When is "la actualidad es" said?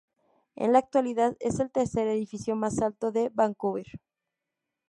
0.73-1.59